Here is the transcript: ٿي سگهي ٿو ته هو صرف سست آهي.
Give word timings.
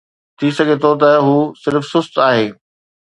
ٿي 0.37 0.47
سگهي 0.57 0.75
ٿو 0.81 0.91
ته 1.01 1.09
هو 1.25 1.35
صرف 1.63 1.83
سست 1.91 2.13
آهي. 2.27 2.47